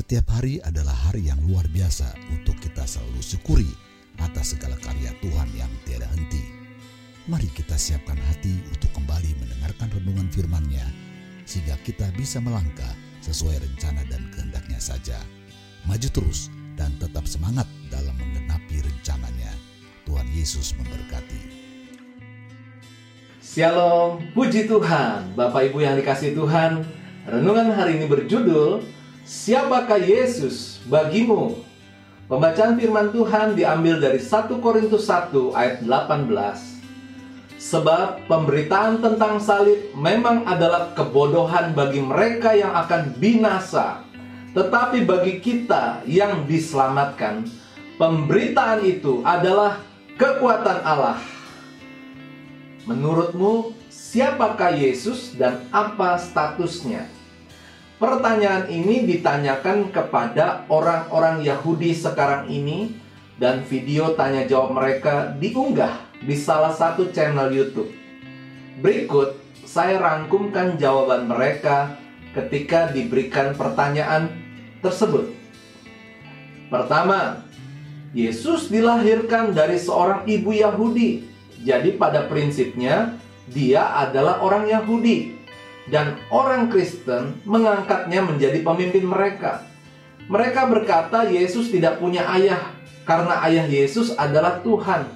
[0.00, 3.68] Setiap hari adalah hari yang luar biasa untuk kita selalu syukuri
[4.16, 6.40] atas segala karya Tuhan yang tiada henti.
[7.28, 10.86] Mari kita siapkan hati untuk kembali mendengarkan renungan firman-Nya,
[11.44, 15.20] sehingga kita bisa melangkah sesuai rencana dan kehendaknya saja.
[15.84, 16.48] Maju terus
[16.80, 19.52] dan tetap semangat dalam menggenapi rencananya.
[20.08, 21.60] Tuhan Yesus memberkati.
[23.42, 26.99] Shalom, puji Tuhan, Bapak Ibu yang dikasih Tuhan.
[27.30, 28.82] Renungan hari ini berjudul
[29.22, 31.62] Siapakah Yesus bagimu?
[32.26, 36.26] Pembacaan firman Tuhan diambil dari 1 Korintus 1 ayat 18.
[37.54, 44.02] Sebab pemberitaan tentang salib memang adalah kebodohan bagi mereka yang akan binasa.
[44.50, 47.46] Tetapi bagi kita yang diselamatkan,
[47.94, 49.78] pemberitaan itu adalah
[50.18, 51.22] kekuatan Allah.
[52.90, 57.19] Menurutmu, siapakah Yesus dan apa statusnya?
[58.00, 62.96] Pertanyaan ini ditanyakan kepada orang-orang Yahudi sekarang ini
[63.36, 67.92] dan video tanya jawab mereka diunggah di salah satu channel YouTube.
[68.80, 69.36] Berikut
[69.68, 71.92] saya rangkumkan jawaban mereka
[72.32, 74.32] ketika diberikan pertanyaan
[74.80, 75.36] tersebut.
[76.72, 77.44] Pertama,
[78.16, 81.28] Yesus dilahirkan dari seorang ibu Yahudi.
[81.68, 83.20] Jadi pada prinsipnya
[83.52, 85.39] dia adalah orang Yahudi
[85.90, 89.66] dan orang Kristen mengangkatnya menjadi pemimpin mereka.
[90.30, 92.70] Mereka berkata Yesus tidak punya ayah
[93.02, 95.10] karena ayah Yesus adalah Tuhan.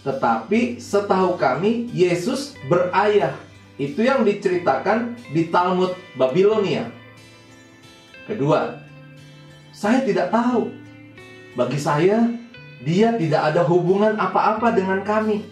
[0.00, 3.36] Tetapi setahu kami Yesus berayah.
[3.76, 6.88] Itu yang diceritakan di Talmud Babilonia.
[8.24, 8.80] Kedua,
[9.74, 10.72] saya tidak tahu.
[11.58, 12.24] Bagi saya,
[12.80, 15.44] dia tidak ada hubungan apa-apa dengan kami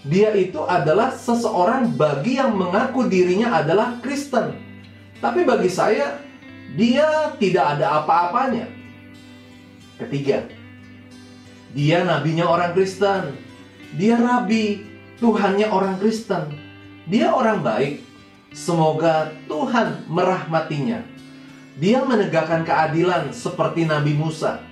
[0.00, 4.56] dia itu adalah seseorang bagi yang mengaku dirinya adalah Kristen.
[5.20, 6.16] Tapi bagi saya,
[6.72, 8.64] dia tidak ada apa-apanya.
[10.00, 10.48] Ketiga,
[11.76, 13.36] dia nabinya orang Kristen.
[14.00, 14.86] Dia rabi,
[15.20, 16.56] Tuhannya orang Kristen.
[17.04, 18.00] Dia orang baik.
[18.56, 21.04] Semoga Tuhan merahmatinya.
[21.76, 24.64] Dia menegakkan keadilan seperti Nabi Musa.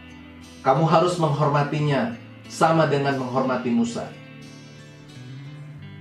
[0.65, 2.17] Kamu harus menghormatinya
[2.49, 4.09] sama dengan menghormati Musa.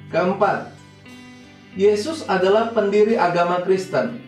[0.08, 0.72] Keempat,
[1.76, 4.24] Yesus adalah pendiri agama Kristen.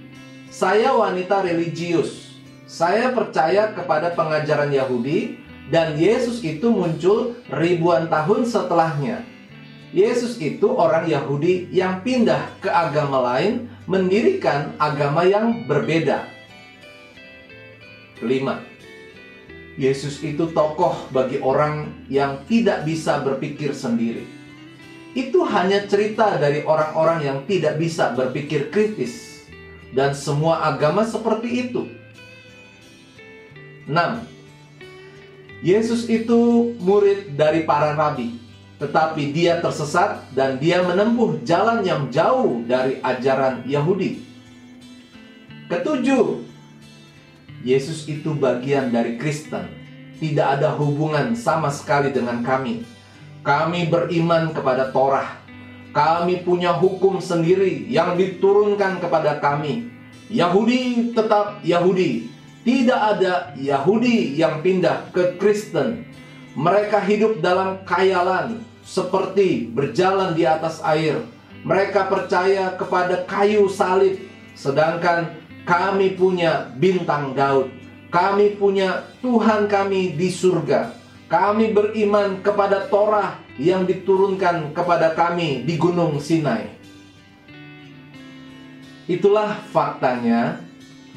[0.51, 2.35] Saya wanita religius.
[2.67, 5.39] Saya percaya kepada pengajaran Yahudi
[5.71, 9.23] dan Yesus itu muncul ribuan tahun setelahnya.
[9.95, 16.27] Yesus itu orang Yahudi yang pindah ke agama lain, mendirikan agama yang berbeda.
[18.19, 18.59] Kelima,
[19.79, 24.38] Yesus itu tokoh bagi orang yang tidak bisa berpikir sendiri
[25.17, 29.41] itu hanya cerita dari orang-orang yang tidak bisa berpikir kritis.
[29.89, 31.89] Dan semua agama seperti itu.
[33.89, 35.65] 6.
[35.65, 38.37] Yesus itu murid dari para rabi,
[38.77, 44.21] tetapi dia tersesat dan dia menempuh jalan yang jauh dari ajaran Yahudi.
[45.73, 46.45] Ketujuh,
[47.65, 49.67] Yesus itu bagian dari Kristen,
[50.21, 52.85] tidak ada hubungan sama sekali dengan kami
[53.49, 55.41] kami beriman kepada Torah.
[55.89, 59.89] Kami punya hukum sendiri yang diturunkan kepada kami.
[60.29, 62.29] Yahudi tetap Yahudi.
[62.61, 66.05] Tidak ada Yahudi yang pindah ke Kristen.
[66.53, 71.17] Mereka hidup dalam kayalan seperti berjalan di atas air.
[71.65, 75.33] Mereka percaya kepada kayu salib, sedangkan
[75.65, 77.73] kami punya bintang Daud.
[78.13, 80.93] Kami punya Tuhan kami di surga.
[81.29, 86.73] Kami beriman kepada Torah yang diturunkan kepada kami di Gunung Sinai.
[89.05, 90.57] Itulah faktanya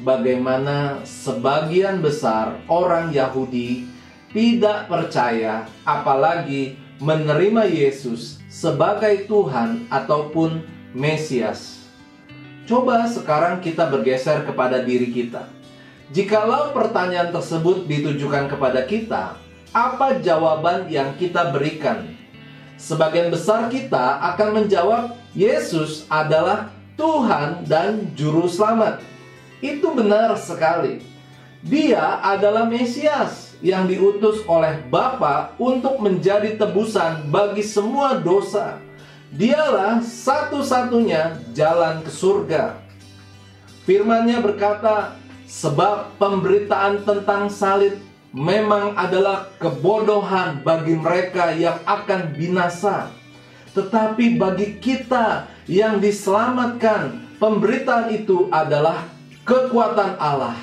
[0.05, 3.89] bagaimana sebagian besar orang Yahudi
[4.29, 10.61] tidak percaya apalagi menerima Yesus sebagai Tuhan ataupun
[10.93, 11.89] Mesias.
[12.69, 15.49] Coba sekarang kita bergeser kepada diri kita.
[16.13, 19.42] Jikalau pertanyaan tersebut ditujukan kepada kita,
[19.73, 22.13] apa jawaban yang kita berikan?
[22.77, 29.01] Sebagian besar kita akan menjawab Yesus adalah Tuhan dan Juru Selamat.
[29.65, 31.01] Itu benar sekali.
[31.65, 38.77] Dia adalah Mesias yang diutus oleh Bapa untuk menjadi tebusan bagi semua dosa.
[39.33, 42.77] Dialah satu-satunya jalan ke surga.
[43.87, 45.17] Firman-Nya berkata,
[45.49, 47.97] sebab pemberitaan tentang salib
[48.33, 53.13] memang adalah kebodohan bagi mereka yang akan binasa.
[53.77, 59.05] Tetapi bagi kita yang diselamatkan, pemberitaan itu adalah
[59.45, 60.57] kekuatan Allah.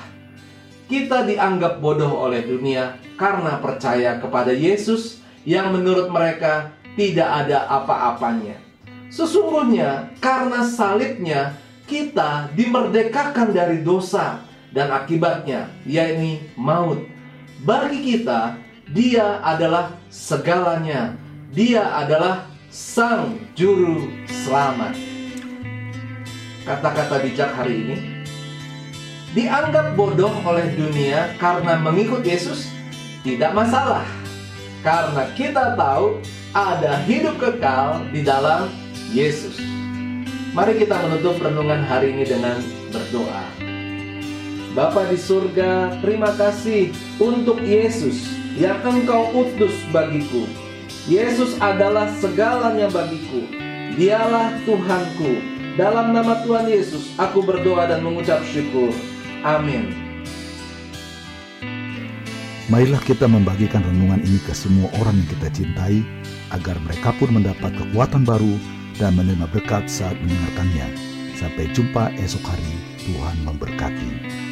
[0.91, 8.59] kita dianggap bodoh oleh dunia karena percaya kepada Yesus yang menurut mereka tidak ada apa-apanya.
[9.07, 11.55] Sesungguhnya karena salibnya
[11.87, 14.43] kita dimerdekakan dari dosa
[14.75, 17.07] dan akibatnya yakni maut.
[17.61, 18.57] Bagi kita
[18.89, 21.13] dia adalah segalanya.
[21.53, 24.97] Dia adalah sang juru selamat.
[26.65, 27.97] Kata-kata bijak hari ini
[29.37, 32.65] dianggap bodoh oleh dunia karena mengikut Yesus
[33.21, 34.09] tidak masalah.
[34.81, 36.17] Karena kita tahu
[36.57, 38.73] ada hidup kekal di dalam
[39.13, 39.61] Yesus.
[40.57, 42.57] Mari kita menutup renungan hari ini dengan
[42.89, 43.70] berdoa.
[44.71, 48.23] Bapa di surga, terima kasih untuk Yesus
[48.55, 50.47] yang engkau utus bagiku.
[51.11, 53.43] Yesus adalah segalanya bagiku.
[53.99, 55.43] Dialah Tuhanku.
[55.75, 58.95] Dalam nama Tuhan Yesus, aku berdoa dan mengucap syukur.
[59.43, 59.91] Amin.
[62.71, 65.99] Marilah kita membagikan renungan ini ke semua orang yang kita cintai,
[66.55, 68.55] agar mereka pun mendapat kekuatan baru
[68.95, 70.95] dan menerima berkat saat mendengarkannya.
[71.35, 74.50] Sampai jumpa esok hari, Tuhan memberkati.